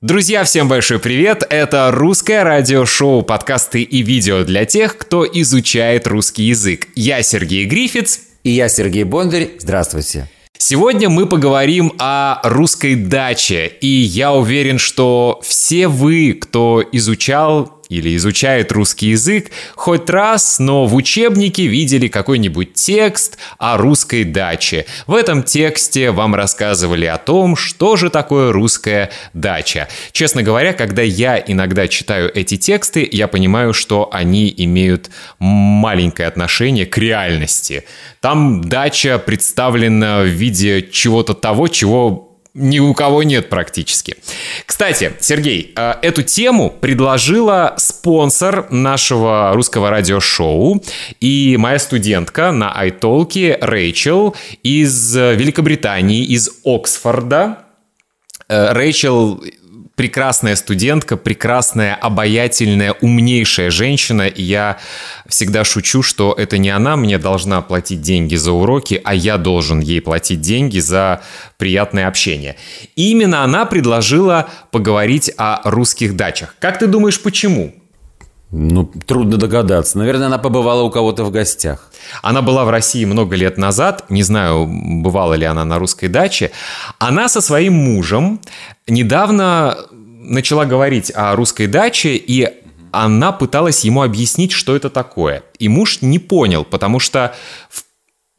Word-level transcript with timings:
Друзья, 0.00 0.44
всем 0.44 0.68
большой 0.68 1.00
привет! 1.00 1.42
Это 1.50 1.90
русское 1.90 2.44
радиошоу, 2.44 3.22
подкасты 3.22 3.82
и 3.82 4.02
видео 4.02 4.44
для 4.44 4.64
тех, 4.64 4.96
кто 4.96 5.26
изучает 5.26 6.06
русский 6.06 6.44
язык. 6.44 6.86
Я 6.94 7.20
Сергей 7.24 7.64
Грифиц. 7.64 8.20
И 8.44 8.50
я 8.50 8.68
Сергей 8.68 9.02
Бондарь. 9.02 9.48
Здравствуйте. 9.58 10.28
Сегодня 10.56 11.08
мы 11.08 11.26
поговорим 11.26 11.94
о 11.98 12.40
русской 12.44 12.94
даче, 12.94 13.66
и 13.80 13.88
я 13.88 14.32
уверен, 14.32 14.78
что 14.78 15.40
все 15.42 15.88
вы, 15.88 16.34
кто 16.34 16.84
изучал 16.92 17.77
или 17.88 18.16
изучает 18.16 18.72
русский 18.72 19.08
язык, 19.08 19.50
хоть 19.74 20.08
раз, 20.10 20.58
но 20.58 20.86
в 20.86 20.94
учебнике 20.94 21.66
видели 21.66 22.08
какой-нибудь 22.08 22.74
текст 22.74 23.38
о 23.58 23.76
русской 23.76 24.24
даче. 24.24 24.86
В 25.06 25.14
этом 25.14 25.42
тексте 25.42 26.10
вам 26.10 26.34
рассказывали 26.34 27.06
о 27.06 27.18
том, 27.18 27.56
что 27.56 27.96
же 27.96 28.10
такое 28.10 28.52
русская 28.52 29.10
дача. 29.32 29.88
Честно 30.12 30.42
говоря, 30.42 30.72
когда 30.72 31.02
я 31.02 31.38
иногда 31.38 31.88
читаю 31.88 32.30
эти 32.34 32.56
тексты, 32.56 33.08
я 33.10 33.28
понимаю, 33.28 33.72
что 33.72 34.08
они 34.12 34.52
имеют 34.56 35.10
маленькое 35.38 36.28
отношение 36.28 36.86
к 36.86 36.98
реальности. 36.98 37.84
Там 38.20 38.62
дача 38.62 39.18
представлена 39.18 40.22
в 40.22 40.26
виде 40.26 40.82
чего-то 40.82 41.34
того, 41.34 41.68
чего 41.68 42.27
ни 42.58 42.78
у 42.80 42.92
кого 42.92 43.22
нет 43.22 43.48
практически. 43.48 44.16
Кстати, 44.66 45.12
Сергей, 45.20 45.72
э, 45.76 45.94
эту 46.02 46.22
тему 46.22 46.70
предложила 46.70 47.74
спонсор 47.78 48.70
нашего 48.70 49.52
русского 49.54 49.90
радиошоу 49.90 50.82
и 51.20 51.56
моя 51.58 51.78
студентка 51.78 52.52
на 52.52 52.74
iTalk 52.86 53.58
Рэйчел 53.60 54.34
из 54.62 55.14
Великобритании, 55.14 56.24
из 56.24 56.50
Оксфорда. 56.64 57.60
Э, 58.48 58.72
Рэйчел 58.72 59.42
прекрасная 59.98 60.54
студентка, 60.54 61.16
прекрасная, 61.16 61.96
обаятельная, 61.96 62.94
умнейшая 63.00 63.70
женщина. 63.70 64.28
И 64.28 64.42
я 64.44 64.78
всегда 65.26 65.64
шучу, 65.64 66.04
что 66.04 66.32
это 66.38 66.56
не 66.56 66.70
она 66.70 66.96
мне 66.96 67.18
должна 67.18 67.60
платить 67.62 68.00
деньги 68.00 68.36
за 68.36 68.52
уроки, 68.52 69.00
а 69.04 69.12
я 69.12 69.38
должен 69.38 69.80
ей 69.80 70.00
платить 70.00 70.40
деньги 70.40 70.78
за 70.78 71.20
приятное 71.56 72.06
общение. 72.06 72.54
И 72.94 73.10
именно 73.10 73.42
она 73.42 73.66
предложила 73.66 74.48
поговорить 74.70 75.32
о 75.36 75.62
русских 75.64 76.14
дачах. 76.14 76.54
Как 76.60 76.78
ты 76.78 76.86
думаешь, 76.86 77.20
почему? 77.20 77.74
Ну, 78.50 78.90
трудно 79.06 79.36
догадаться. 79.36 79.98
Наверное, 79.98 80.28
она 80.28 80.38
побывала 80.38 80.82
у 80.82 80.90
кого-то 80.90 81.24
в 81.24 81.30
гостях. 81.30 81.90
Она 82.22 82.40
была 82.40 82.64
в 82.64 82.70
России 82.70 83.04
много 83.04 83.36
лет 83.36 83.58
назад, 83.58 84.06
не 84.08 84.22
знаю, 84.22 84.66
бывала 84.66 85.34
ли 85.34 85.44
она 85.44 85.64
на 85.64 85.78
русской 85.78 86.08
даче. 86.08 86.50
Она 86.98 87.28
со 87.28 87.42
своим 87.42 87.74
мужем 87.74 88.40
недавно 88.86 89.76
начала 89.90 90.64
говорить 90.64 91.12
о 91.14 91.36
русской 91.36 91.66
даче, 91.66 92.16
и 92.16 92.48
она 92.90 93.32
пыталась 93.32 93.84
ему 93.84 94.02
объяснить, 94.02 94.52
что 94.52 94.74
это 94.74 94.88
такое. 94.88 95.42
И 95.58 95.68
муж 95.68 96.00
не 96.00 96.18
понял, 96.18 96.64
потому 96.64 97.00
что 97.00 97.34
в 97.68 97.84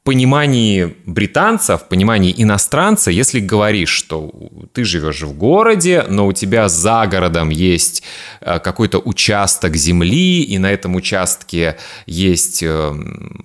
понимании 0.09 0.95
британца, 1.05 1.77
в 1.77 1.87
понимании 1.87 2.33
иностранца, 2.35 3.11
если 3.11 3.39
говоришь, 3.39 3.89
что 3.89 4.31
ты 4.73 4.83
живешь 4.83 5.21
в 5.21 5.37
городе, 5.37 6.03
но 6.09 6.25
у 6.25 6.33
тебя 6.33 6.67
за 6.67 7.05
городом 7.05 7.49
есть 7.49 8.01
э, 8.41 8.57
какой-то 8.57 8.97
участок 8.97 9.75
земли, 9.75 10.41
и 10.41 10.57
на 10.57 10.71
этом 10.71 10.95
участке 10.95 11.77
есть 12.07 12.63
э, 12.63 12.91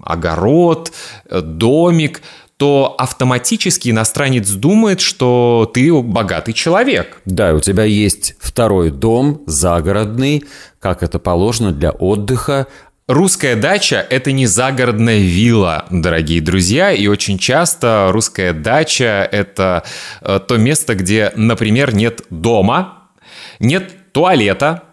огород, 0.03 0.93
э, 1.29 1.43
домик, 1.43 2.23
то 2.57 2.95
автоматически 2.97 3.91
иностранец 3.91 4.49
думает, 4.49 5.03
что 5.03 5.71
ты 5.75 5.93
богатый 5.93 6.55
человек. 6.55 7.21
Да, 7.27 7.53
у 7.53 7.61
тебя 7.61 7.85
есть 7.85 8.37
второй 8.41 8.91
дом, 8.91 9.43
загородный, 9.47 10.45
как 10.81 11.03
это 11.03 11.19
положено 11.19 11.73
для 11.73 11.91
отдыха, 11.91 12.69
Русская 13.07 13.55
дача– 13.55 14.07
это 14.11 14.33
не 14.33 14.47
загородная 14.47 15.19
вилла, 15.19 15.85
дорогие 15.91 16.41
друзья, 16.41 16.91
и 16.91 17.07
очень 17.07 17.39
часто 17.39 18.09
русская 18.11 18.55
дача– 18.55 19.29
это 19.31 19.85
э, 20.23 20.41
то 20.49 20.57
место, 20.57 20.95
где, 20.95 21.31
например, 21.37 21.95
нет 21.95 22.23
дома, 22.31 23.11
нет 23.59 24.13
туалета, 24.13 24.85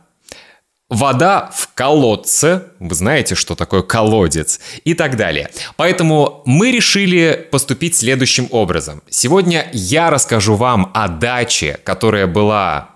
вода 0.90 1.52
в 1.56 1.70
колодце, 1.74 2.66
вы 2.80 2.94
знаете, 2.96 3.36
что 3.36 3.56
такое 3.56 3.82
колодец, 3.82 4.60
и 4.84 4.94
так 4.94 5.16
далее. 5.16 5.50
Поэтому 5.78 6.42
мы 6.46 6.74
решили 6.74 7.48
поступить 7.50 7.96
следующим 7.96 8.50
образом. 8.52 9.02
Сегодня 9.10 9.70
я 9.72 10.10
расскажу 10.10 10.56
вам 10.56 10.92
о 10.94 11.08
даче, 11.08 11.80
которая 11.86 12.28
была 12.28 12.91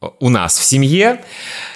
у 0.00 0.30
нас 0.30 0.58
в 0.58 0.64
семье. 0.64 1.20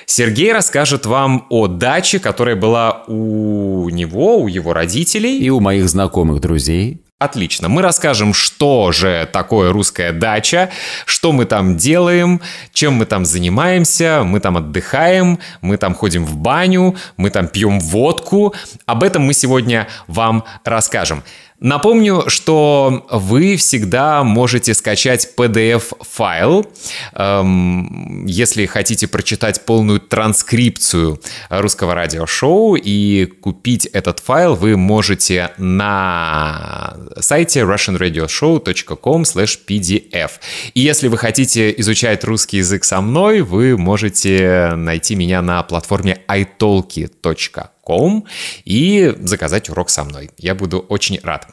Сергей 0.06 0.52
расскажет 0.52 1.04
вам 1.04 1.46
о 1.50 1.66
даче, 1.66 2.18
которая 2.18 2.56
была 2.56 3.04
у 3.06 3.88
него, 3.90 4.38
у 4.38 4.48
его 4.48 4.72
родителей. 4.72 5.38
И 5.38 5.50
у 5.50 5.60
моих 5.60 5.88
знакомых 5.88 6.40
друзей. 6.40 7.02
Отлично. 7.18 7.68
Мы 7.68 7.82
расскажем, 7.82 8.34
что 8.34 8.92
же 8.92 9.28
такое 9.32 9.72
русская 9.72 10.12
дача, 10.12 10.70
что 11.06 11.32
мы 11.32 11.44
там 11.44 11.76
делаем, 11.76 12.40
чем 12.72 12.94
мы 12.94 13.06
там 13.06 13.24
занимаемся, 13.24 14.22
мы 14.24 14.40
там 14.40 14.56
отдыхаем, 14.56 15.38
мы 15.60 15.76
там 15.76 15.94
ходим 15.94 16.24
в 16.24 16.36
баню, 16.36 16.96
мы 17.16 17.30
там 17.30 17.46
пьем 17.46 17.78
водку. 17.78 18.54
Об 18.86 19.02
этом 19.02 19.22
мы 19.22 19.32
сегодня 19.32 19.86
вам 20.06 20.44
расскажем. 20.64 21.22
Напомню, 21.60 22.24
что 22.28 23.06
вы 23.10 23.56
всегда 23.56 24.24
можете 24.24 24.74
скачать 24.74 25.28
PDF-файл, 25.36 26.66
эм, 27.12 28.26
если 28.26 28.66
хотите 28.66 29.06
прочитать 29.06 29.64
полную 29.64 30.00
транскрипцию 30.00 31.20
русского 31.48 31.94
радиошоу 31.94 32.74
и 32.74 33.26
купить 33.26 33.86
этот 33.86 34.20
файл 34.20 34.54
вы 34.54 34.76
можете 34.76 35.52
на 35.56 36.96
сайте 37.20 37.60
russianradioshow.com 37.60 39.22
pdf. 39.22 40.30
И 40.74 40.80
если 40.80 41.08
вы 41.08 41.18
хотите 41.18 41.74
изучать 41.78 42.24
русский 42.24 42.58
язык 42.58 42.84
со 42.84 43.00
мной, 43.00 43.42
вы 43.42 43.76
можете 43.76 44.72
найти 44.76 45.14
меня 45.14 45.40
на 45.42 45.62
платформе 45.62 46.20
italki.com 46.28 47.73
com 47.84 48.24
и 48.64 49.14
заказать 49.20 49.68
урок 49.68 49.90
со 49.90 50.04
мной. 50.04 50.30
Я 50.38 50.54
буду 50.54 50.78
очень 50.88 51.20
рад. 51.22 51.46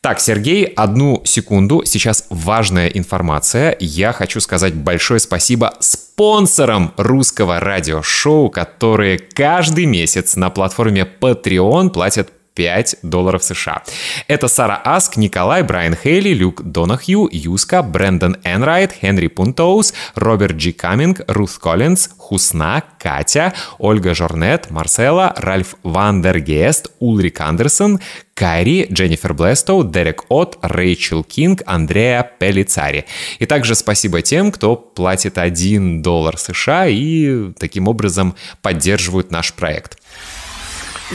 Так, 0.00 0.18
Сергей, 0.18 0.64
одну 0.64 1.22
секунду. 1.24 1.84
Сейчас 1.84 2.26
важная 2.28 2.88
информация. 2.88 3.76
Я 3.78 4.12
хочу 4.12 4.40
сказать 4.40 4.74
большое 4.74 5.20
спасибо 5.20 5.74
спонсорам 5.78 6.92
русского 6.96 7.60
радиошоу, 7.60 8.50
которые 8.50 9.18
каждый 9.18 9.86
месяц 9.86 10.34
на 10.36 10.50
платформе 10.50 11.08
Patreon 11.20 11.90
платят 11.90 12.30
5 12.54 12.96
долларов 13.02 13.42
США. 13.42 13.82
Это 14.28 14.48
Сара 14.48 14.80
Аск, 14.84 15.16
Николай, 15.16 15.62
Брайан 15.62 15.96
Хейли, 15.96 16.34
Люк 16.34 16.62
Донахью, 16.62 17.28
Юска, 17.30 17.82
Брэндон 17.82 18.36
Энрайт, 18.44 18.92
Хенри 18.92 19.28
Пунтоус, 19.28 19.94
Роберт 20.14 20.56
Джи 20.56 20.72
Каминг, 20.72 21.20
Рут 21.28 21.52
Коллинз, 21.52 22.10
Хусна, 22.16 22.82
Катя, 22.98 23.52
Ольга 23.78 24.14
Жорнет, 24.14 24.70
Марсела, 24.70 25.34
Ральф 25.36 25.76
Вандергест, 25.82 26.90
Ульрик 26.98 27.40
Андерсон, 27.40 28.00
Кайри, 28.34 28.86
Дженнифер 28.90 29.34
Блестоу, 29.34 29.84
Дерек 29.84 30.24
От, 30.28 30.58
Рэйчел 30.62 31.22
Кинг, 31.22 31.62
Андреа 31.66 32.28
Пелицари. 32.38 33.04
И 33.38 33.46
также 33.46 33.74
спасибо 33.74 34.22
тем, 34.22 34.50
кто 34.50 34.76
платит 34.76 35.38
1 35.38 36.02
доллар 36.02 36.38
США 36.38 36.86
и 36.86 37.52
таким 37.58 37.88
образом 37.88 38.34
поддерживают 38.62 39.30
наш 39.30 39.52
проект. 39.52 39.98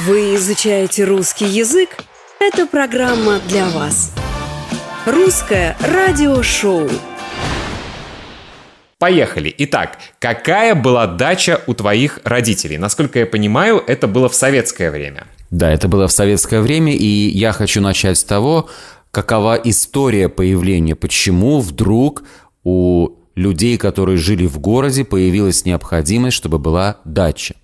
Вы 0.06 0.36
изучаете 0.36 1.06
русский 1.06 1.48
язык? 1.48 1.90
Это 2.40 2.68
программа 2.68 3.40
для 3.50 3.68
вас. 3.68 4.14
Русское 5.08 5.76
радиошоу. 5.82 6.88
Поехали. 9.00 9.52
Итак, 9.58 9.98
какая 10.20 10.76
была 10.76 11.08
дача 11.08 11.64
у 11.66 11.74
твоих 11.74 12.20
родителей? 12.24 12.78
Насколько 12.78 13.18
я 13.18 13.26
понимаю, 13.26 13.84
это 13.88 14.08
было 14.08 14.30
в 14.30 14.36
советское 14.36 14.92
время. 14.92 15.26
Да, 15.50 15.72
это 15.72 15.88
было 15.88 16.08
в 16.08 16.12
советское 16.12 16.62
время, 16.62 16.94
и 16.94 17.30
я 17.30 17.52
хочу 17.52 17.82
начать 17.82 18.20
с 18.20 18.24
того, 18.24 18.70
какова 19.10 19.56
история 19.56 20.30
появления, 20.30 20.94
почему 20.94 21.60
вдруг 21.60 22.22
у 22.64 23.14
людей, 23.34 23.80
которые 23.80 24.18
жили 24.18 24.46
в 24.46 24.60
городе, 24.60 25.04
появилась 25.06 25.66
необходимость, 25.66 26.38
чтобы 26.38 26.60
была 26.60 26.98
дача. 27.04 27.56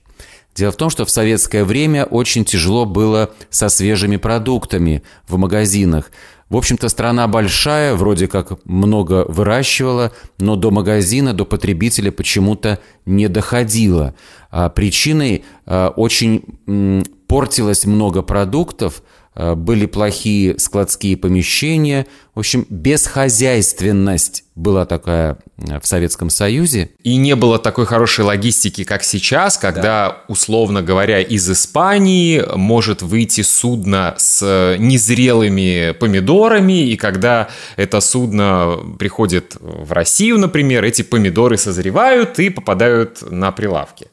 Дело 0.56 0.72
в 0.72 0.78
том, 0.78 0.90
что 0.90 1.06
в 1.06 1.10
советское 1.10 1.64
время 1.64 2.06
очень 2.06 2.46
тяжело 2.46 2.86
было 2.86 3.32
со 3.50 3.70
свежими 3.70 4.18
продуктами 4.18 5.04
в 5.28 5.38
магазинах. 5.38 6.12
В 6.50 6.56
общем-то, 6.56 6.90
страна 6.90 7.28
большая, 7.28 7.96
вроде 7.96 8.28
как 8.28 8.64
много 8.66 9.26
выращивала, 9.28 10.12
но 10.38 10.56
до 10.56 10.70
магазина, 10.70 11.34
до 11.34 11.46
потребителя 11.46 12.12
почему-то 12.12 12.78
не 13.08 13.28
доходило. 13.28 14.14
А 14.52 14.70
причиной 14.70 15.46
а, 15.66 15.90
очень 15.90 16.44
м, 16.68 17.04
портилось 17.26 17.86
много 17.86 18.22
продуктов, 18.22 19.02
были 19.36 19.86
плохие 19.86 20.60
складские 20.60 21.18
помещения. 21.18 22.06
В 22.36 22.40
общем, 22.40 22.66
бесхозяйственность 22.70 24.44
была 24.56 24.86
такая 24.86 25.38
э, 25.58 25.80
в 25.80 25.88
Советском 25.88 26.30
Союзе. 26.30 26.92
И 27.04 27.16
не 27.16 27.36
было 27.36 27.58
такой 27.58 27.86
хорошей 27.86 28.26
логистики, 28.26 28.84
как 28.84 29.04
сейчас, 29.04 29.58
когда, 29.58 29.82
да. 29.82 30.18
условно 30.28 30.82
говоря, 30.82 31.20
из 31.20 31.50
Испании 31.50 32.44
может 32.56 33.02
выйти 33.02 33.42
судно 33.42 34.16
с 34.18 34.76
незрелыми 34.78 35.92
помидорами, 36.00 36.88
и 36.90 36.96
когда 36.96 37.50
это 37.76 38.02
судно 38.02 38.78
приходит 39.00 39.58
в 39.60 39.92
Россию, 39.92 40.40
например, 40.40 40.84
эти 40.84 41.02
помидоры 41.02 41.58
созревают 41.58 42.40
и 42.40 42.50
попадают 42.50 43.24
на 43.30 43.52
прилавки. 43.52 44.08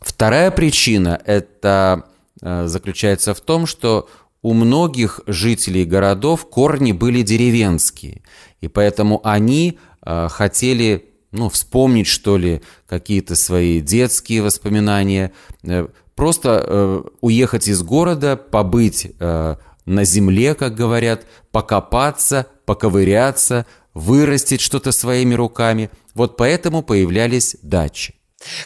Вторая 0.00 0.50
причина 0.50 1.20
это 1.24 2.04
э, 2.04 2.15
заключается 2.40 3.34
в 3.34 3.40
том, 3.40 3.66
что 3.66 4.08
у 4.42 4.52
многих 4.52 5.20
жителей 5.26 5.84
городов 5.84 6.48
корни 6.48 6.92
были 6.92 7.22
деревенские, 7.22 8.22
и 8.60 8.68
поэтому 8.68 9.20
они 9.24 9.78
э, 10.02 10.28
хотели 10.30 11.06
ну, 11.32 11.48
вспомнить, 11.48 12.06
что 12.06 12.36
ли, 12.36 12.62
какие-то 12.86 13.34
свои 13.34 13.80
детские 13.80 14.42
воспоминания, 14.42 15.32
э, 15.64 15.88
просто 16.14 16.64
э, 16.64 17.02
уехать 17.20 17.68
из 17.68 17.82
города, 17.82 18.36
побыть 18.36 19.08
э, 19.18 19.56
на 19.84 20.04
земле, 20.04 20.54
как 20.54 20.74
говорят, 20.74 21.26
покопаться, 21.50 22.46
поковыряться, 22.66 23.66
вырастить 23.94 24.60
что-то 24.60 24.92
своими 24.92 25.34
руками. 25.34 25.90
Вот 26.14 26.36
поэтому 26.36 26.82
появлялись 26.82 27.56
дачи. 27.62 28.14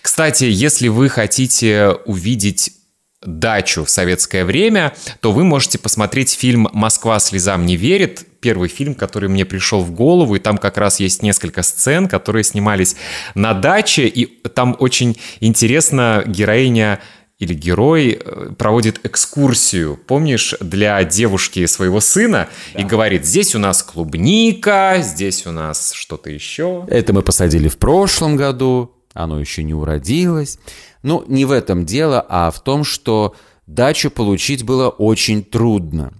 Кстати, 0.02 0.44
если 0.44 0.88
вы 0.88 1.08
хотите 1.08 1.96
увидеть 2.04 2.72
дачу 3.22 3.84
в 3.84 3.90
советское 3.90 4.44
время, 4.44 4.94
то 5.20 5.32
вы 5.32 5.44
можете 5.44 5.78
посмотреть 5.78 6.32
фильм 6.32 6.68
«Москва 6.72 7.18
слезам 7.18 7.66
не 7.66 7.76
верит», 7.76 8.24
первый 8.40 8.68
фильм, 8.68 8.94
который 8.94 9.28
мне 9.28 9.44
пришел 9.44 9.82
в 9.82 9.92
голову, 9.92 10.36
и 10.36 10.38
там 10.38 10.56
как 10.56 10.78
раз 10.78 11.00
есть 11.00 11.22
несколько 11.22 11.62
сцен, 11.62 12.08
которые 12.08 12.44
снимались 12.44 12.96
на 13.34 13.52
даче, 13.52 14.06
и 14.06 14.24
там 14.24 14.74
очень 14.78 15.18
интересно 15.40 16.24
героиня 16.26 17.00
или 17.38 17.54
герой 17.54 18.20
э, 18.22 18.50
проводит 18.56 19.00
экскурсию, 19.04 19.98
помнишь, 20.06 20.54
для 20.60 21.02
девушки 21.04 21.64
своего 21.66 22.00
сына 22.00 22.48
да. 22.74 22.80
и 22.80 22.84
говорит, 22.84 23.24
здесь 23.26 23.54
у 23.54 23.58
нас 23.58 23.82
клубника, 23.82 24.98
здесь 25.00 25.46
у 25.46 25.50
нас 25.50 25.92
что-то 25.92 26.30
еще. 26.30 26.86
Это 26.88 27.14
мы 27.14 27.22
посадили 27.22 27.68
в 27.68 27.78
прошлом 27.78 28.36
году, 28.36 28.94
оно 29.14 29.40
еще 29.40 29.62
не 29.62 29.74
уродилось. 29.74 30.58
Ну, 31.02 31.24
не 31.26 31.44
в 31.44 31.52
этом 31.52 31.84
дело, 31.84 32.24
а 32.28 32.50
в 32.50 32.62
том, 32.62 32.84
что 32.84 33.34
дачу 33.66 34.10
получить 34.10 34.64
было 34.64 34.88
очень 34.88 35.42
трудно. 35.42 36.12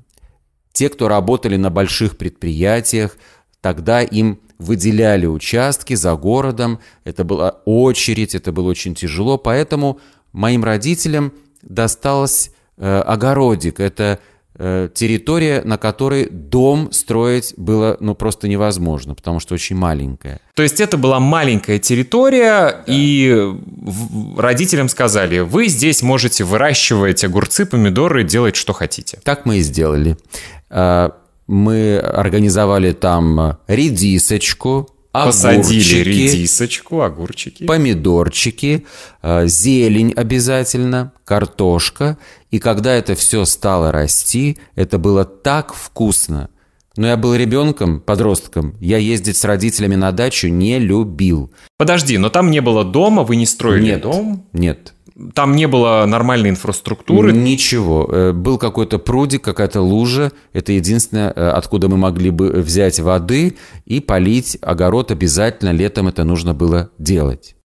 Те, 0.73 0.89
кто 0.89 1.09
работали 1.09 1.57
на 1.57 1.71
больших 1.71 2.17
предприятиях, 2.17 3.17
тогда 3.61 4.03
им 4.03 4.41
выделяли 4.59 5.27
участки 5.27 5.95
за 5.95 6.15
городом, 6.15 6.81
это 7.05 7.25
была 7.25 7.61
очередь, 7.65 8.35
это 8.35 8.53
было 8.53 8.69
очень 8.69 8.95
тяжело, 8.95 9.39
поэтому 9.39 9.99
моим 10.33 10.65
родителям 10.65 11.33
досталось 11.63 12.51
э, 12.77 13.01
огородик. 13.01 13.81
Это 13.81 14.21
территория, 14.59 15.63
на 15.65 15.79
которой 15.79 16.29
дом 16.29 16.93
строить 16.93 17.55
было 17.57 17.97
ну 18.01 18.15
просто 18.15 18.47
невозможно, 18.47 19.15
потому 19.15 19.41
что 19.41 19.55
очень 19.55 19.77
маленькая. 19.77 20.41
То 20.55 20.63
есть 20.63 20.81
это 20.81 20.99
была 20.99 21.19
маленькая 21.19 21.79
территория, 21.79 22.51
да. 22.71 22.85
и 22.87 23.55
родителям 24.37 24.89
сказали, 24.89 25.39
вы 25.39 25.69
здесь 25.69 26.03
можете 26.03 26.45
выращивать 26.45 27.25
огурцы, 27.25 27.65
помидоры, 27.65 28.25
делать 28.25 28.57
что 28.57 28.73
хотите. 28.73 29.21
Так 29.25 29.47
мы 29.47 29.59
и 29.59 29.61
сделали. 29.63 30.19
Э, 30.69 31.11
мы 31.47 31.99
организовали 31.99 32.93
там 32.93 33.59
редисочку, 33.67 34.89
Посадили 35.13 36.03
редисочку, 36.03 37.01
огурчики. 37.01 37.65
Помидорчики, 37.65 38.87
э, 39.23 39.47
зелень 39.47 40.13
обязательно, 40.13 41.13
картошка. 41.25 42.17
И 42.51 42.59
когда 42.59 42.95
это 42.95 43.15
все 43.15 43.45
стало 43.45 43.91
расти, 43.91 44.59
это 44.77 44.99
было 44.99 45.25
так 45.25 45.75
вкусно. 45.75 46.49
Но 46.97 47.07
я 47.07 47.17
был 47.17 47.35
ребенком, 47.35 48.01
подростком. 48.01 48.77
Я 48.81 48.99
ездить 48.99 49.37
с 49.37 49.45
родителями 49.45 49.95
на 49.95 50.13
дачу 50.13 50.49
не 50.49 50.79
любил. 50.79 51.51
Подожди, 51.77 52.19
но 52.19 52.31
там 52.31 52.51
не 52.51 52.61
было 52.61 52.85
дома, 52.85 53.23
вы 53.23 53.37
не 53.37 53.47
строили 53.47 53.85
нет, 53.85 54.03
дом? 54.03 54.47
Нет. 54.53 54.93
Там 55.35 55.57
не 55.57 55.67
было 55.67 56.05
нормальной 56.07 56.51
инфраструктуры? 56.51 57.33
Ничего. 57.33 58.09
Э, 58.11 58.33
был 58.33 58.59
какой-то 58.59 58.99
прудик, 58.99 59.43
какая-то 59.43 59.81
лужа. 59.81 60.33
Это 60.53 60.73
единственное, 60.73 61.33
э, 61.35 61.51
откуда 61.51 61.89
мы 61.89 61.97
могли 61.97 62.31
бы 62.31 62.51
взять 62.51 63.01
воды 63.01 63.57
и 63.87 64.01
полить 64.01 64.59
огород 64.63 65.11
обязательно. 65.11 65.71
Летом 65.71 66.09
это 66.09 66.25
нужно 66.25 66.55
было 66.55 66.91
делать. 66.99 67.57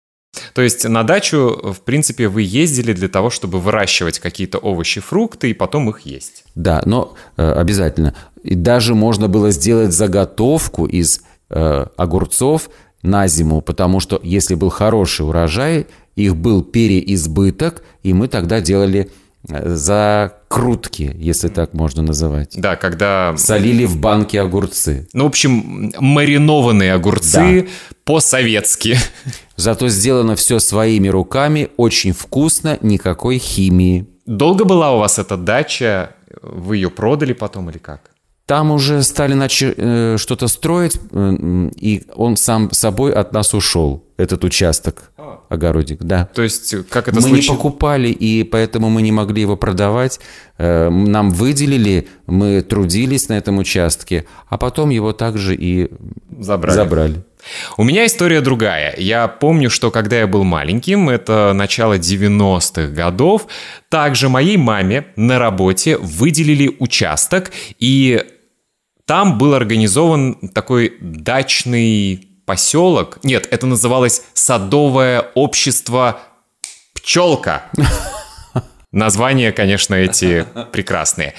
То 0.54 0.62
есть 0.62 0.88
на 0.88 1.04
дачу, 1.04 1.74
в 1.74 1.82
принципе, 1.82 2.28
вы 2.28 2.42
ездили 2.42 2.94
для 2.94 3.08
того, 3.08 3.30
чтобы 3.30 3.60
выращивать 3.60 4.20
какие-то 4.20 4.58
овощи, 4.58 5.02
фрукты 5.02 5.50
и 5.50 5.54
потом 5.54 5.90
их 5.90 6.02
есть. 6.02 6.44
Да, 6.56 6.82
но 6.86 7.16
э, 7.38 7.52
обязательно. 7.52 8.16
И 8.44 8.56
даже 8.56 8.96
можно 8.96 9.28
было 9.28 9.52
сделать 9.52 9.94
заготовку 9.94 10.86
из 10.86 11.22
э, 11.50 11.86
огурцов 11.98 12.70
на 13.02 13.28
зиму, 13.28 13.62
потому 13.62 14.00
что 14.00 14.20
если 14.24 14.56
был 14.56 14.70
хороший 14.70 15.28
урожай, 15.28 15.88
их 16.16 16.36
был 16.36 16.64
переизбыток, 16.64 17.84
и 18.04 18.14
мы 18.14 18.28
тогда 18.28 18.62
делали 18.62 19.12
э, 19.48 19.76
закрутки, 19.76 21.16
если 21.18 21.50
так 21.50 21.74
можно 21.74 22.02
называть. 22.02 22.54
Да, 22.56 22.76
когда... 22.76 23.36
Солили 23.38 23.86
в 23.86 23.98
банке 23.98 24.42
огурцы. 24.42 25.08
Ну, 25.14 25.26
в 25.26 25.28
общем, 25.28 25.94
маринованные 26.00 26.94
огурцы 26.94 27.64
да. 27.64 27.96
по-советски. 28.06 28.98
Зато 29.58 29.90
сделано 29.90 30.36
все 30.36 30.60
своими 30.60 31.08
руками, 31.10 31.70
очень 31.78 32.14
вкусно, 32.14 32.78
никакой 32.82 33.38
химии. 33.38 34.08
Долго 34.26 34.66
была 34.66 34.94
у 34.94 35.00
вас 35.00 35.20
эта 35.20 35.38
дача? 35.38 36.16
Вы 36.42 36.78
ее 36.78 36.90
продали 36.90 37.34
потом 37.34 37.70
или 37.70 37.78
как? 37.78 38.12
Там 38.46 38.72
уже 38.72 39.02
стали 39.02 39.34
начали 39.34 39.74
э, 39.76 40.18
что-то 40.18 40.48
строить, 40.48 41.00
э, 41.12 41.70
и 41.76 42.04
он 42.16 42.38
сам 42.38 42.72
собой 42.72 43.12
от 43.12 43.34
нас 43.34 43.56
ушел, 43.56 44.04
этот 44.18 44.44
участок, 44.44 45.12
а. 45.50 45.54
огородик, 45.54 46.04
да. 46.04 46.30
То 46.34 46.42
есть, 46.42 46.76
как 46.90 47.08
это 47.08 47.16
Мы 47.16 47.22
случилось? 47.22 47.50
не 47.50 47.56
покупали, 47.56 48.08
и 48.10 48.44
поэтому 48.44 48.90
мы 48.90 49.02
не 49.02 49.12
могли 49.12 49.42
его 49.42 49.58
продавать. 49.58 50.20
Э, 50.58 50.90
нам 50.90 51.32
выделили, 51.32 52.08
мы 52.28 52.62
трудились 52.62 53.30
на 53.30 53.34
этом 53.34 53.58
участке, 53.58 54.26
а 54.48 54.58
потом 54.58 54.90
его 54.90 55.14
также 55.14 55.56
и 55.56 55.92
забрали. 56.40 56.76
забрали. 56.76 57.24
У 57.78 57.84
меня 57.84 58.06
история 58.06 58.42
другая. 58.42 58.96
Я 58.98 59.28
помню, 59.28 59.70
что 59.70 59.92
когда 59.92 60.18
я 60.18 60.28
был 60.28 60.44
маленьким, 60.44 61.10
это 61.10 61.54
начало 61.54 61.98
90-х 61.98 62.88
годов, 62.88 63.48
также 63.90 64.30
моей 64.30 64.58
маме 64.58 65.08
на 65.16 65.38
работе 65.40 65.98
выделили 65.98 66.76
участок, 66.80 67.52
и 67.80 68.24
там 69.06 69.38
был 69.38 69.54
организован 69.54 70.36
такой 70.54 70.98
дачный 71.00 72.35
поселок. 72.46 73.20
Нет, 73.24 73.48
это 73.52 73.66
называлось 73.66 74.24
Садовое 74.34 75.32
общество 75.34 76.20
Пчелка. 76.94 77.64
Названия, 78.92 79.52
конечно, 79.52 79.96
эти 79.96 80.46
прекрасные. 80.72 81.34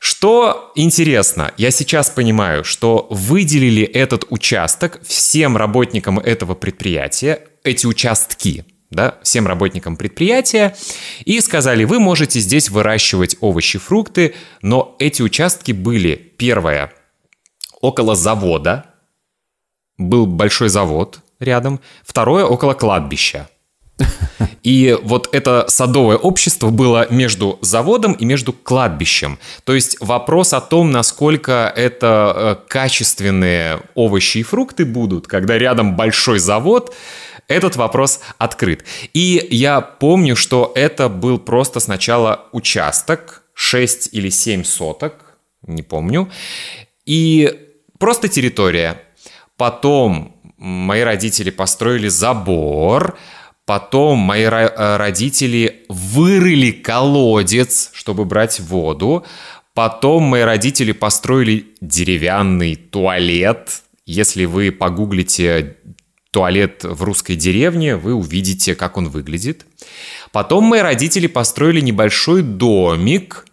Что 0.00 0.72
интересно, 0.74 1.52
я 1.56 1.70
сейчас 1.70 2.10
понимаю, 2.10 2.64
что 2.64 3.06
выделили 3.08 3.84
этот 3.84 4.24
участок 4.30 5.00
всем 5.06 5.56
работникам 5.56 6.18
этого 6.18 6.56
предприятия, 6.56 7.38
эти 7.62 7.86
участки, 7.86 8.64
да, 8.90 9.18
всем 9.22 9.46
работникам 9.46 9.96
предприятия, 9.96 10.74
и 11.24 11.40
сказали, 11.40 11.84
вы 11.84 12.00
можете 12.00 12.40
здесь 12.40 12.68
выращивать 12.68 13.36
овощи, 13.40 13.78
фрукты, 13.78 14.34
но 14.60 14.96
эти 14.98 15.22
участки 15.22 15.70
были, 15.70 16.16
первое, 16.16 16.92
около 17.80 18.16
завода, 18.16 18.91
был 20.08 20.26
большой 20.26 20.68
завод 20.68 21.20
рядом, 21.40 21.80
второе, 22.04 22.44
около 22.44 22.74
кладбища. 22.74 23.48
И 24.62 24.96
вот 25.02 25.28
это 25.32 25.64
садовое 25.68 26.16
общество 26.16 26.70
было 26.70 27.06
между 27.10 27.58
заводом 27.62 28.12
и 28.12 28.24
между 28.24 28.52
кладбищем. 28.52 29.38
То 29.64 29.74
есть 29.74 29.96
вопрос 30.00 30.52
о 30.52 30.60
том, 30.60 30.90
насколько 30.90 31.72
это 31.74 32.32
э, 32.34 32.68
качественные 32.68 33.80
овощи 33.94 34.38
и 34.38 34.42
фрукты 34.42 34.84
будут, 34.84 35.26
когда 35.26 35.58
рядом 35.58 35.96
большой 35.96 36.38
завод, 36.38 36.94
этот 37.48 37.76
вопрос 37.76 38.20
открыт. 38.38 38.84
И 39.12 39.46
я 39.50 39.80
помню, 39.80 40.36
что 40.36 40.72
это 40.74 41.08
был 41.08 41.38
просто 41.38 41.80
сначала 41.80 42.46
участок, 42.52 43.42
6 43.54 44.10
или 44.12 44.30
7 44.30 44.64
соток, 44.64 45.14
не 45.66 45.82
помню, 45.82 46.30
и 47.04 47.68
просто 47.98 48.28
территория. 48.28 49.02
Потом 49.56 50.36
мои 50.56 51.02
родители 51.02 51.50
построили 51.50 52.08
забор, 52.08 53.16
Потом 53.64 54.18
мои 54.18 54.42
э, 54.42 54.96
родители 54.96 55.84
вырыли 55.88 56.72
колодец, 56.72 57.90
чтобы 57.92 58.24
брать 58.24 58.58
воду. 58.58 59.24
Потом 59.72 60.24
мои 60.24 60.42
родители 60.42 60.92
построили 60.92 61.66
деревянный 61.80 62.74
туалет. 62.74 63.82
Если 64.04 64.46
вы 64.46 64.72
погуглите 64.72 65.76
туалет 66.32 66.82
в 66.82 67.04
русской 67.04 67.36
деревне, 67.36 67.94
вы 67.94 68.14
увидите, 68.14 68.74
как 68.74 68.96
он 68.96 69.08
выглядит. 69.08 69.64
Потом 70.32 70.64
мои 70.64 70.80
родители 70.80 71.28
построили 71.28 71.80
небольшой 71.80 72.42
домик. 72.42 73.46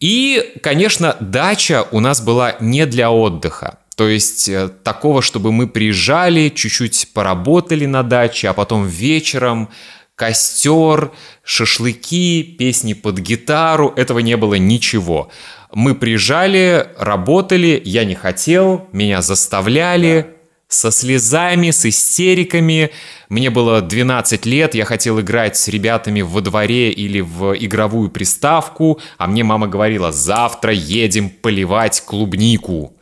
И, 0.00 0.54
конечно, 0.62 1.16
дача 1.20 1.86
у 1.90 2.00
нас 2.00 2.22
была 2.22 2.56
не 2.60 2.86
для 2.86 3.10
отдыха. 3.10 3.78
То 3.96 4.08
есть 4.08 4.48
э, 4.48 4.68
такого, 4.68 5.22
чтобы 5.22 5.52
мы 5.52 5.66
приезжали, 5.66 6.48
чуть-чуть 6.48 7.08
поработали 7.12 7.86
на 7.86 8.02
даче, 8.02 8.48
а 8.48 8.52
потом 8.52 8.86
вечером 8.86 9.68
костер, 10.14 11.10
шашлыки, 11.42 12.42
песни 12.42 12.92
под 12.92 13.18
гитару, 13.18 13.92
этого 13.96 14.20
не 14.20 14.36
было 14.36 14.54
ничего. 14.54 15.30
Мы 15.74 15.94
приезжали, 15.94 16.88
работали, 16.98 17.80
я 17.84 18.04
не 18.04 18.14
хотел, 18.14 18.88
меня 18.92 19.22
заставляли, 19.22 20.36
со 20.72 20.90
слезами, 20.90 21.70
с 21.70 21.84
истериками. 21.86 22.90
Мне 23.28 23.50
было 23.50 23.80
12 23.80 24.46
лет, 24.46 24.74
я 24.74 24.84
хотел 24.84 25.20
играть 25.20 25.56
с 25.56 25.68
ребятами 25.68 26.22
во 26.22 26.40
дворе 26.40 26.90
или 26.90 27.20
в 27.20 27.54
игровую 27.54 28.10
приставку, 28.10 29.00
а 29.18 29.26
мне 29.26 29.44
мама 29.44 29.68
говорила, 29.68 30.12
завтра 30.12 30.72
едем 30.72 31.30
поливать 31.30 32.00
клубнику. 32.02 32.96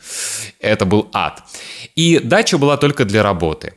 Это 0.58 0.84
был 0.84 1.08
ад. 1.12 1.42
И 1.94 2.18
дача 2.18 2.58
была 2.58 2.76
только 2.76 3.04
для 3.04 3.22
работы. 3.22 3.74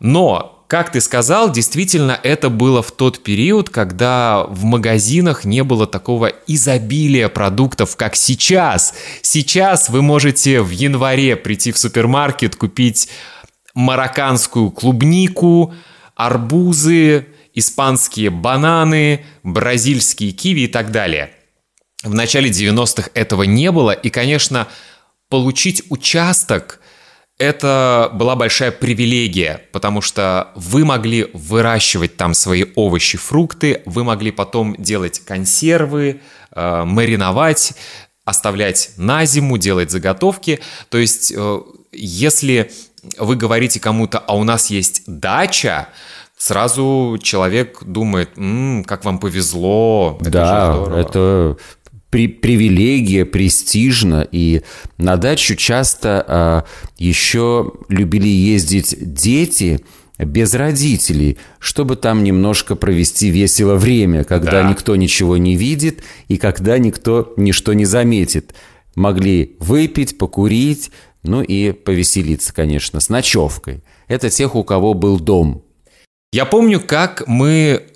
Но 0.00 0.57
как 0.68 0.92
ты 0.92 1.00
сказал, 1.00 1.50
действительно, 1.50 2.20
это 2.22 2.50
было 2.50 2.82
в 2.82 2.92
тот 2.92 3.22
период, 3.22 3.70
когда 3.70 4.44
в 4.44 4.64
магазинах 4.64 5.46
не 5.46 5.64
было 5.64 5.86
такого 5.86 6.26
изобилия 6.46 7.30
продуктов, 7.30 7.96
как 7.96 8.14
сейчас. 8.14 8.92
Сейчас 9.22 9.88
вы 9.88 10.02
можете 10.02 10.60
в 10.60 10.68
январе 10.68 11.36
прийти 11.36 11.72
в 11.72 11.78
супермаркет, 11.78 12.54
купить 12.54 13.08
марокканскую 13.74 14.70
клубнику, 14.70 15.74
арбузы, 16.14 17.28
испанские 17.54 18.28
бананы, 18.28 19.24
бразильские 19.42 20.32
киви 20.32 20.64
и 20.64 20.68
так 20.68 20.90
далее. 20.90 21.30
В 22.04 22.12
начале 22.12 22.50
90-х 22.50 23.10
этого 23.14 23.44
не 23.44 23.72
было, 23.72 23.92
и, 23.92 24.10
конечно, 24.10 24.68
получить 25.30 25.84
участок– 25.88 26.80
это 27.38 28.10
была 28.12 28.34
большая 28.34 28.72
привилегия, 28.72 29.62
потому 29.72 30.00
что 30.00 30.48
вы 30.56 30.84
могли 30.84 31.30
выращивать 31.32 32.16
там 32.16 32.34
свои 32.34 32.66
овощи, 32.74 33.16
фрукты, 33.16 33.82
вы 33.86 34.02
могли 34.02 34.32
потом 34.32 34.74
делать 34.76 35.20
консервы, 35.20 36.20
э, 36.54 36.84
мариновать, 36.84 37.74
оставлять 38.24 38.90
на 38.96 39.24
зиму, 39.24 39.56
делать 39.56 39.90
заготовки. 39.90 40.60
То 40.90 40.98
есть, 40.98 41.32
э, 41.34 41.60
если 41.92 42.72
вы 43.18 43.36
говорите 43.36 43.78
кому-то, 43.78 44.18
а 44.18 44.36
у 44.36 44.42
нас 44.42 44.68
есть 44.68 45.04
дача, 45.06 45.88
сразу 46.36 47.18
человек 47.22 47.82
думает, 47.84 48.30
М, 48.36 48.84
как 48.84 49.04
вам 49.04 49.18
повезло. 49.18 50.18
Это 50.20 50.30
да, 50.30 50.84
это 50.96 51.56
при, 52.10 52.26
привилегия, 52.28 53.24
престижно, 53.24 54.26
и 54.30 54.62
на 54.96 55.16
дачу 55.16 55.56
часто 55.56 56.24
а, 56.26 56.64
еще 56.96 57.72
любили 57.88 58.28
ездить 58.28 58.96
дети 58.98 59.80
без 60.18 60.54
родителей, 60.54 61.38
чтобы 61.58 61.96
там 61.96 62.24
немножко 62.24 62.74
провести 62.74 63.30
весело 63.30 63.76
время, 63.76 64.24
когда 64.24 64.62
да. 64.62 64.70
никто 64.70 64.96
ничего 64.96 65.36
не 65.36 65.56
видит 65.56 66.02
и 66.28 66.38
когда 66.38 66.78
никто 66.78 67.34
ничто 67.36 67.72
не 67.72 67.84
заметит. 67.84 68.54
Могли 68.96 69.56
выпить, 69.60 70.18
покурить, 70.18 70.90
ну 71.22 71.42
и 71.42 71.72
повеселиться, 71.72 72.52
конечно, 72.52 73.00
с 73.00 73.08
ночевкой. 73.08 73.82
Это 74.08 74.30
тех, 74.30 74.56
у 74.56 74.64
кого 74.64 74.94
был 74.94 75.20
дом. 75.20 75.62
Я 76.32 76.44
помню, 76.44 76.80
как 76.80 77.24
мы 77.26 77.86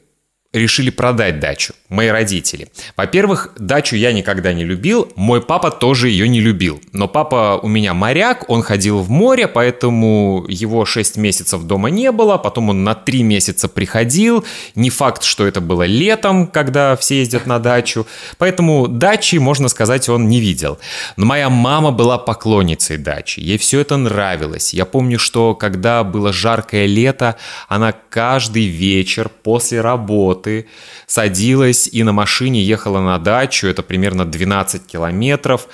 решили 0.53 0.91
продать 0.91 1.41
дачу, 1.41 1.73
мои 1.89 2.09
родители. 2.09 2.69
Во-первых, 2.97 3.53
дачу 3.59 3.97
я 3.97 4.13
никогда 4.13 4.53
не 4.53 4.65
любил, 4.65 5.11
мой 5.17 5.41
папа 5.41 5.71
тоже 5.71 6.11
ее 6.11 6.29
не 6.29 6.41
любил. 6.41 6.81
Но 6.93 7.09
папа 7.09 7.59
у 7.63 7.69
меня 7.69 7.95
моряк, 7.95 8.51
он 8.51 8.63
ходил 8.63 8.99
в 8.99 9.09
море, 9.09 9.49
поэтому 9.49 10.45
его 10.49 10.85
6 10.85 11.17
месяцев 11.17 11.63
дома 11.63 11.89
не 11.89 12.13
было, 12.13 12.37
потом 12.37 12.69
он 12.69 12.85
на 12.85 12.95
3 12.95 13.23
месяца 13.23 13.67
приходил. 13.67 14.45
Не 14.75 14.91
факт, 14.91 15.23
что 15.23 15.47
это 15.47 15.63
было 15.63 15.85
летом, 15.85 16.47
когда 16.47 16.97
все 16.97 17.21
ездят 17.21 17.47
на 17.47 17.59
дачу, 17.59 18.07
поэтому 18.37 18.89
дачи, 18.89 19.37
можно 19.37 19.69
сказать, 19.69 20.09
он 20.11 20.29
не 20.29 20.41
видел. 20.41 20.79
Но 21.17 21.25
моя 21.25 21.49
мама 21.49 21.93
была 21.93 22.19
поклонницей 22.19 22.99
дачи, 22.99 23.41
ей 23.41 23.57
все 23.57 23.81
это 23.81 23.97
нравилось. 23.97 24.75
Я 24.75 24.85
помню, 24.85 25.19
что 25.19 25.55
когда 25.55 26.05
было 26.05 26.31
жаркое 26.31 26.85
лето, 26.85 27.37
она 27.69 27.95
каждый 28.11 28.67
вечер 28.67 29.31
после 29.43 29.81
работы 29.81 30.42
работы, 30.43 30.67
садилась 31.07 31.89
и 31.93 32.03
на 32.03 32.13
машине 32.13 32.63
ехала 32.63 33.01
на 33.01 33.19
дачу, 33.19 33.67
это 33.67 33.83
примерно 33.83 34.25
12 34.25 34.87
километров, 34.87 35.69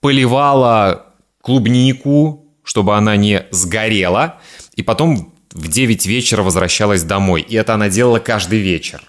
поливала 0.00 1.06
клубнику, 1.42 2.44
чтобы 2.64 2.96
она 2.96 3.16
не 3.16 3.46
сгорела, 3.50 4.38
и 4.76 4.82
потом 4.82 5.32
в 5.52 5.68
9 5.68 6.06
вечера 6.06 6.42
возвращалась 6.42 7.02
домой. 7.02 7.42
И 7.42 7.54
это 7.54 7.74
она 7.74 7.88
делала 7.88 8.18
каждый 8.18 8.58
вечер. 8.58 9.02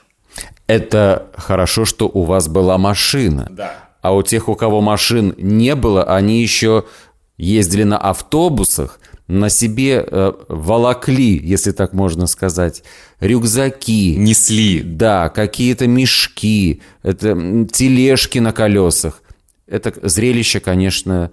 Это 0.68 1.28
хорошо, 1.36 1.86
что 1.86 2.08
у 2.08 2.24
вас 2.24 2.48
была 2.48 2.78
машина. 2.78 3.48
Да. 3.52 3.74
А 4.02 4.14
у 4.14 4.22
тех, 4.22 4.50
у 4.50 4.56
кого 4.56 4.82
машин 4.82 5.34
не 5.38 5.76
было, 5.76 6.04
они 6.04 6.42
еще 6.42 6.84
ездили 7.38 7.84
на 7.84 7.98
автобусах, 7.98 9.00
на 9.27 9.50
себе 9.50 10.05
э, 10.05 10.34
волокли, 10.48 11.38
если 11.38 11.72
так 11.72 11.93
можно 11.93 12.27
сказать, 12.27 12.84
рюкзаки. 13.19 14.15
Несли. 14.15 14.81
Да, 14.81 15.29
какие-то 15.29 15.88
мешки, 15.88 16.81
это 17.03 17.67
тележки 17.72 18.39
на 18.39 18.53
колесах. 18.53 19.22
Это 19.67 19.93
зрелище, 20.07 20.60
конечно, 20.60 21.31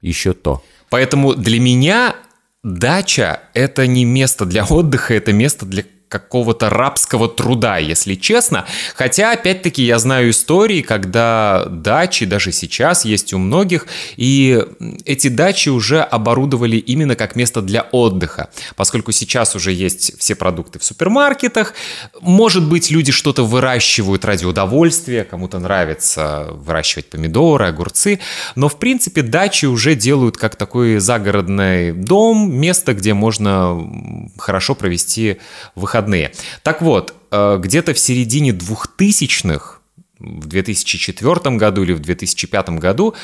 еще 0.00 0.32
то. 0.32 0.62
Поэтому 0.88 1.34
для 1.34 1.58
меня 1.58 2.14
дача– 2.62 3.40
это 3.54 3.86
не 3.86 4.04
место 4.04 4.46
для 4.46 4.64
отдыха, 4.64 5.14
это 5.14 5.32
место 5.32 5.66
для 5.66 5.84
какого-то 6.10 6.68
рабского 6.68 7.28
труда, 7.28 7.78
если 7.78 8.16
честно. 8.16 8.66
Хотя, 8.96 9.32
опять-таки, 9.32 9.84
я 9.84 9.98
знаю 10.00 10.30
истории, 10.30 10.82
когда 10.82 11.66
дачи 11.66 12.26
даже 12.26 12.50
сейчас 12.50 13.04
есть 13.04 13.32
у 13.32 13.38
многих, 13.38 13.86
и 14.16 14.62
эти 15.04 15.28
дачи 15.28 15.68
уже 15.68 16.02
оборудовали 16.02 16.76
именно 16.76 17.14
как 17.14 17.36
место 17.36 17.62
для 17.62 17.82
отдыха, 17.92 18.50
поскольку 18.74 19.12
сейчас 19.12 19.54
уже 19.54 19.72
есть 19.72 20.18
все 20.18 20.34
продукты 20.34 20.80
в 20.80 20.84
супермаркетах. 20.84 21.74
Может 22.20 22.68
быть, 22.68 22.90
люди 22.90 23.12
что-то 23.12 23.44
выращивают 23.44 24.24
ради 24.24 24.44
удовольствия, 24.44 25.22
кому-то 25.22 25.60
нравится 25.60 26.48
выращивать 26.50 27.08
помидоры, 27.08 27.66
огурцы, 27.66 28.18
но, 28.56 28.68
в 28.68 28.80
принципе, 28.80 29.22
дачи 29.22 29.66
уже 29.66 29.94
делают 29.94 30.36
как 30.36 30.56
такой 30.56 30.98
загородный 30.98 31.92
дом, 31.92 32.52
место, 32.52 32.94
где 32.94 33.14
можно 33.14 33.88
хорошо 34.36 34.74
провести 34.74 35.36
выходные 35.76 35.99
выходные. 36.00 36.32
Так 36.62 36.82
вот, 36.82 37.14
э, 37.30 37.58
где-то 37.60 37.94
в 37.94 37.98
середине 37.98 38.50
2000-х, 38.50 39.78
в 40.18 40.46
2004 40.46 41.56
году 41.56 41.82
или 41.82 41.92
в 41.92 42.00
2005 42.00 42.70
году 42.70 43.14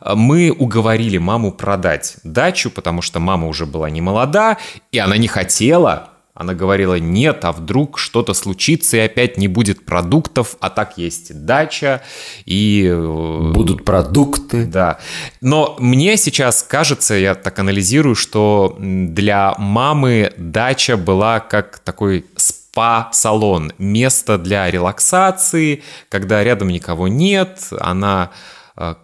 э, 0.00 0.14
мы 0.14 0.50
уговорили 0.50 1.18
маму 1.18 1.52
продать 1.52 2.16
дачу, 2.24 2.70
потому 2.70 3.02
что 3.02 3.20
мама 3.20 3.48
уже 3.48 3.66
была 3.66 3.90
не 3.90 4.00
молода, 4.00 4.58
и 4.92 4.98
она 4.98 5.16
не 5.16 5.28
хотела 5.28 6.10
она 6.34 6.52
говорила, 6.52 6.98
нет, 6.98 7.44
а 7.44 7.52
вдруг 7.52 7.96
что-то 7.96 8.34
случится 8.34 8.96
и 8.96 9.00
опять 9.00 9.38
не 9.38 9.46
будет 9.46 9.84
продуктов, 9.84 10.56
а 10.58 10.68
так 10.68 10.98
есть 10.98 11.44
дача 11.44 12.02
и... 12.44 12.88
Э, 12.90 13.52
Будут 13.52 13.84
продукты. 13.84 14.66
Да. 14.66 14.98
Но 15.40 15.76
мне 15.78 16.16
сейчас 16.16 16.64
кажется, 16.64 17.14
я 17.14 17.36
так 17.36 17.56
анализирую, 17.60 18.16
что 18.16 18.76
для 18.80 19.54
мамы 19.58 20.32
дача 20.36 20.96
была 20.96 21.38
как 21.38 21.78
такой 21.78 22.26
спа-салон, 22.36 23.72
место 23.78 24.36
для 24.36 24.68
релаксации, 24.68 25.84
когда 26.08 26.42
рядом 26.42 26.68
никого 26.68 27.06
нет, 27.06 27.68
она 27.78 28.32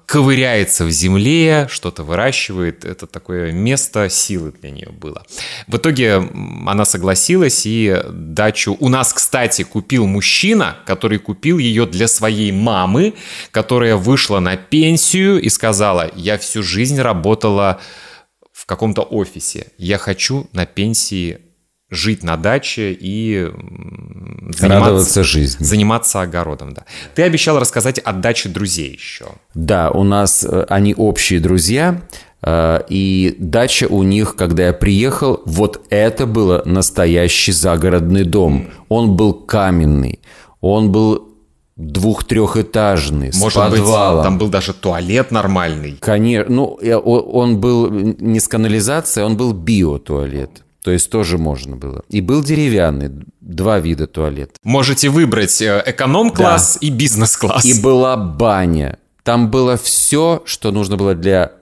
ковыряется 0.06 0.84
в 0.84 0.90
земле, 0.90 1.68
что-то 1.70 2.02
выращивает. 2.02 2.84
Это 2.84 3.06
такое 3.06 3.52
место 3.52 4.08
силы 4.08 4.52
для 4.52 4.70
нее 4.70 4.90
было. 4.90 5.24
В 5.68 5.76
итоге 5.76 6.16
она 6.66 6.84
согласилась, 6.84 7.62
и 7.66 8.02
дачу 8.10 8.76
у 8.80 8.88
нас, 8.88 9.12
кстати, 9.12 9.62
купил 9.62 10.06
мужчина, 10.06 10.78
который 10.86 11.18
купил 11.18 11.58
ее 11.58 11.86
для 11.86 12.08
своей 12.08 12.50
мамы, 12.50 13.14
которая 13.52 13.94
вышла 13.94 14.40
на 14.40 14.56
пенсию 14.56 15.40
и 15.40 15.48
сказала, 15.48 16.10
я 16.16 16.36
всю 16.36 16.64
жизнь 16.64 17.00
работала 17.00 17.80
в 18.52 18.66
каком-то 18.66 19.02
офисе, 19.02 19.68
я 19.78 19.98
хочу 19.98 20.48
на 20.52 20.66
пенсии 20.66 21.38
жить 21.90 22.22
на 22.22 22.36
даче 22.36 22.96
и 22.98 23.50
заниматься 24.56 25.24
жизнью. 25.24 25.66
Заниматься 25.66 26.20
огородом, 26.20 26.72
да. 26.72 26.84
Ты 27.14 27.22
обещал 27.22 27.58
рассказать 27.58 27.98
о 27.98 28.12
даче 28.12 28.48
друзей 28.48 28.92
еще. 28.92 29.26
Да, 29.54 29.90
у 29.90 30.04
нас 30.04 30.44
э, 30.44 30.66
они 30.68 30.94
общие 30.94 31.40
друзья. 31.40 32.00
Э, 32.42 32.80
и 32.88 33.34
дача 33.38 33.86
у 33.88 34.04
них, 34.04 34.36
когда 34.36 34.68
я 34.68 34.72
приехал, 34.72 35.42
вот 35.44 35.84
это 35.90 36.26
было 36.26 36.62
настоящий 36.64 37.52
загородный 37.52 38.24
дом. 38.24 38.70
Он 38.88 39.16
был 39.16 39.34
каменный, 39.34 40.20
он 40.60 40.92
был 40.92 41.26
двух-трехэтажный, 41.76 43.32
Может 43.34 43.52
с 43.52 43.54
подвалом. 43.54 44.16
Быть, 44.16 44.24
там 44.24 44.38
был 44.38 44.48
даже 44.48 44.74
туалет 44.74 45.30
нормальный. 45.30 45.96
Конечно, 45.98 46.54
ну, 46.54 46.78
он 47.04 47.58
был 47.58 47.90
не 47.90 48.38
с 48.38 48.46
канализацией, 48.48 49.26
он 49.26 49.36
был 49.36 49.52
биотуалет. 49.54 50.62
То 50.82 50.90
есть 50.90 51.10
тоже 51.10 51.36
можно 51.36 51.76
было. 51.76 52.02
И 52.08 52.20
был 52.20 52.42
деревянный, 52.42 53.10
два 53.40 53.78
вида 53.78 54.06
туалет. 54.06 54.56
Можете 54.62 55.10
выбрать 55.10 55.60
э, 55.60 55.82
эконом-класс 55.86 56.78
да. 56.80 56.86
и 56.86 56.90
бизнес-класс. 56.90 57.64
И 57.64 57.80
была 57.82 58.16
баня. 58.16 58.98
Там 59.22 59.50
было 59.50 59.76
все, 59.76 60.42
что 60.46 60.70
нужно 60.70 60.96
было 60.96 61.14
для 61.14 61.52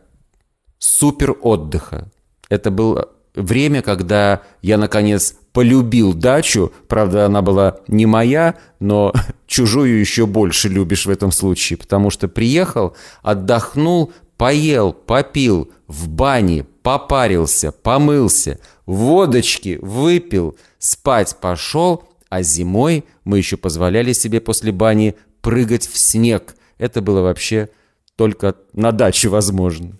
супер 0.79 1.35
отдыха. 1.43 2.11
Это 2.49 2.71
было 2.71 3.09
время, 3.35 3.83
когда 3.83 4.43
я, 4.63 4.79
наконец, 4.79 5.35
полюбил 5.53 6.15
дачу. 6.15 6.73
Правда, 6.87 7.27
она 7.27 7.43
была 7.43 7.79
не 7.89 8.07
моя, 8.07 8.55
но 8.79 9.13
чужую 9.47 9.99
еще 9.99 10.27
больше 10.27 10.69
любишь 10.69 11.07
в 11.07 11.11
этом 11.11 11.33
случае. 11.33 11.77
Потому 11.77 12.11
что 12.11 12.29
приехал, 12.29 12.97
отдохнул, 13.23 14.13
поел, 14.37 14.93
попил, 14.93 15.73
в 15.89 16.09
бане, 16.09 16.65
попарился, 16.89 17.71
помылся, 17.71 18.59
водочки 18.87 19.79
выпил, 19.83 20.57
спать 20.79 21.37
пошел, 21.39 22.09
а 22.31 22.41
зимой 22.41 23.05
мы 23.25 23.37
еще 23.37 23.59
позволяли 23.59 24.15
себе 24.15 24.41
после 24.41 24.73
бани 24.73 25.15
прыгать 25.43 25.87
в 25.87 25.99
снег. 25.99 26.55
Это 26.79 27.03
было 27.03 27.21
вообще 27.21 27.69
только 28.17 28.55
на 28.73 28.93
даче 28.93 29.29
возможно. 29.29 29.99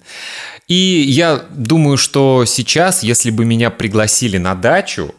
И 0.67 0.75
я 0.75 1.45
думаю, 1.51 1.99
что 1.99 2.47
сейчас, 2.47 3.03
если 3.03 3.31
бы 3.31 3.45
меня 3.45 3.69
пригласили 3.69 4.39
на 4.39 4.55
дачу 4.55 5.15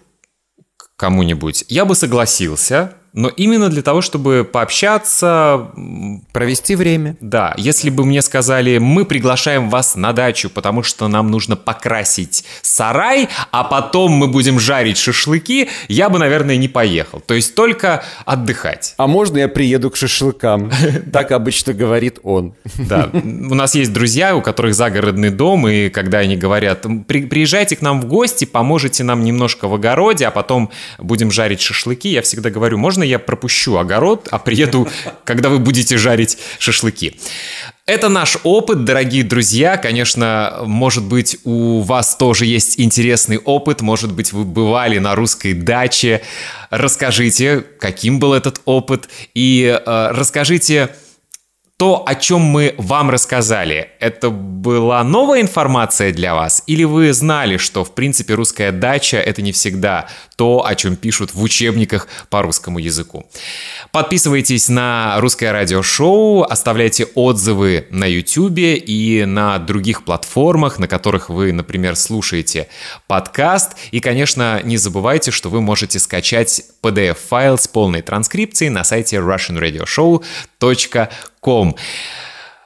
кому-нибудь, 0.95 1.65
я 1.67 1.85
бы 1.85 1.93
согласился, 1.93 2.95
но 3.13 3.29
именно 3.29 3.69
для 3.69 3.81
того, 3.81 4.01
чтобы 4.01 4.47
пообщаться... 4.49 5.69
Провести 6.31 6.75
время. 6.75 7.17
Да, 7.21 7.53
если 7.57 7.89
бы 7.89 8.05
мне 8.05 8.21
сказали, 8.21 8.77
мы 8.77 9.05
приглашаем 9.05 9.69
вас 9.69 9.95
на 9.95 10.13
дачу, 10.13 10.49
потому 10.49 10.83
что 10.83 11.07
нам 11.07 11.31
нужно 11.31 11.55
покрасить 11.55 12.45
сарай, 12.61 13.29
а 13.51 13.63
потом 13.63 14.11
мы 14.11 14.27
будем 14.27 14.59
жарить 14.59 14.97
шашлыки, 14.97 15.69
я 15.87 16.09
бы, 16.09 16.19
наверное, 16.19 16.57
не 16.57 16.67
поехал. 16.67 17.19
То 17.19 17.33
есть 17.33 17.55
только 17.55 18.03
отдыхать. 18.25 18.93
А 18.97 19.07
можно 19.07 19.37
я 19.37 19.47
приеду 19.47 19.89
к 19.89 19.95
шашлыкам? 19.95 20.71
Так 21.11 21.31
обычно 21.31 21.73
говорит 21.73 22.19
он. 22.23 22.53
Да, 22.77 23.09
у 23.13 23.55
нас 23.55 23.75
есть 23.75 23.91
друзья, 23.91 24.35
у 24.35 24.41
которых 24.41 24.75
загородный 24.75 25.29
дом, 25.29 25.67
и 25.67 25.89
когда 25.89 26.19
они 26.19 26.37
говорят, 26.37 26.85
приезжайте 27.07 27.75
к 27.75 27.81
нам 27.81 28.01
в 28.01 28.05
гости, 28.05 28.45
поможете 28.45 29.03
нам 29.03 29.23
немножко 29.23 29.67
в 29.67 29.73
огороде, 29.73 30.27
а 30.27 30.31
потом 30.31 30.69
будем 30.97 31.31
жарить 31.31 31.61
шашлыки, 31.61 32.09
я 32.09 32.21
всегда 32.21 32.49
говорю, 32.49 32.77
можно 32.77 32.98
я 33.03 33.19
пропущу 33.19 33.77
огород, 33.77 34.27
а 34.31 34.39
приеду, 34.39 34.87
когда 35.23 35.49
вы 35.49 35.59
будете 35.59 35.97
жарить 35.97 36.37
шашлыки. 36.59 37.15
Это 37.89 38.07
наш 38.07 38.37
опыт, 38.43 38.85
дорогие 38.85 39.23
друзья. 39.23 39.75
Конечно, 39.77 40.59
может 40.65 41.03
быть, 41.03 41.39
у 41.43 41.81
вас 41.81 42.15
тоже 42.15 42.45
есть 42.45 42.79
интересный 42.79 43.39
опыт. 43.39 43.81
Может 43.81 44.13
быть, 44.13 44.31
вы 44.31 44.43
бывали 44.43 44.99
на 44.99 45.15
русской 45.15 45.53
даче. 45.53 46.21
Расскажите, 46.69 47.65
каким 47.79 48.19
был 48.19 48.33
этот 48.33 48.61
опыт. 48.65 49.09
И 49.33 49.63
э, 49.63 50.07
расскажите, 50.11 50.89
то, 51.79 52.03
о 52.05 52.13
чем 52.15 52.41
мы 52.41 52.75
вам 52.77 53.09
рассказали, 53.09 53.91
это 54.01 54.29
была 54.31 55.01
новая 55.05 55.39
информация 55.39 56.11
для 56.11 56.35
вас? 56.35 56.61
Или 56.67 56.83
вы 56.83 57.13
знали, 57.13 57.55
что, 57.55 57.85
в 57.85 57.95
принципе, 57.95 58.33
русская 58.33 58.73
дача— 58.73 59.15
это 59.25 59.41
не 59.41 59.53
всегда 59.53 60.09
то, 60.35 60.65
о 60.65 60.75
чем 60.75 60.97
пишут 60.97 61.33
в 61.33 61.41
учебниках 61.41 62.09
по 62.29 62.41
русскому 62.41 62.79
языку? 62.79 63.25
Подписывайтесь 63.93 64.67
на 64.67 65.15
русское 65.21 65.53
радиошоу, 65.53 66.43
оставляйте 66.43 67.05
отзывы 67.15 67.87
на 67.91 68.03
YouTube 68.05 68.59
и 68.59 69.23
на 69.25 69.57
других 69.57 70.03
платформах, 70.03 70.79
на 70.79 70.89
которых 70.89 71.29
вы, 71.29 71.53
например, 71.53 71.95
слушаете 71.95 72.67
подкаст. 73.07 73.77
И, 73.91 74.01
конечно, 74.01 74.59
не 74.65 74.75
забывайте, 74.75 75.31
что 75.31 75.47
вы 75.49 75.61
можете 75.61 75.97
скачать 75.99 76.61
PDF-файл 76.83 77.57
с 77.57 77.69
полной 77.69 78.01
транскрипцией 78.01 78.69
на 78.69 78.83
сайте 78.83 79.15
russianradioshow.com. 79.15 81.09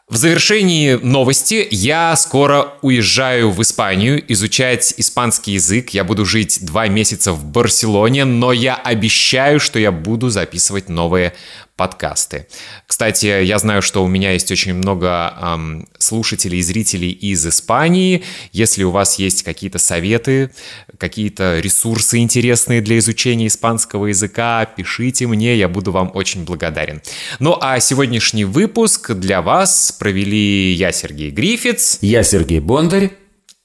В 0.09 0.15
завершении 0.15 0.93
новости 0.93 1.67
я 1.71 2.15
скоро 2.15 2.73
уезжаю 2.83 3.49
в 3.49 3.61
Испанию 3.63 4.23
изучать 4.31 4.93
испанский 4.97 5.53
язык. 5.53 5.89
Я 5.89 6.03
буду 6.03 6.23
жить 6.25 6.59
два 6.61 6.87
месяца 6.87 7.31
в 7.31 7.45
Барселоне, 7.45 8.23
но 8.25 8.51
я 8.51 8.75
обещаю, 8.75 9.59
что 9.59 9.79
я 9.79 9.91
буду 9.91 10.29
записывать 10.29 10.87
новые 10.87 11.33
подкасты. 11.75 12.47
Кстати, 12.85 13.43
я 13.43 13.57
знаю, 13.57 13.81
что 13.81 14.03
у 14.03 14.07
меня 14.07 14.33
есть 14.33 14.51
очень 14.51 14.73
много 14.73 15.33
эм, 15.41 15.87
слушателей 15.97 16.59
и 16.59 16.61
зрителей 16.61 17.11
из 17.11 17.45
Испании. 17.45 18.23
Если 18.51 18.83
у 18.83 18.91
вас 18.91 19.17
есть 19.17 19.43
какие-то 19.43 19.79
советы, 19.79 20.51
какие-то 20.97 21.59
ресурсы 21.59 22.19
интересные 22.19 22.81
для 22.81 22.99
изучения 22.99 23.47
испанского 23.47 24.07
языка, 24.07 24.65
пишите 24.65 25.25
мне, 25.25 25.57
я 25.57 25.67
буду 25.67 25.91
вам 25.91 26.11
очень 26.13 26.43
благодарен. 26.43 27.01
Ну 27.39 27.57
а 27.59 27.79
сегодняшний 27.79 28.45
выпуск 28.45 29.11
для 29.11 29.41
вас 29.41 29.91
провели 29.91 30.71
я, 30.73 30.91
Сергей 30.91 31.31
Грифиц. 31.31 31.97
Я, 32.01 32.23
Сергей 32.23 32.59
Бондарь. 32.59 33.11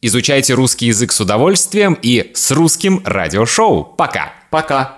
Изучайте 0.00 0.54
русский 0.54 0.86
язык 0.86 1.12
с 1.12 1.20
удовольствием 1.20 1.98
и 2.00 2.30
с 2.34 2.52
русским 2.52 3.02
радиошоу. 3.04 3.84
Пока! 3.84 4.32
Пока! 4.50 4.97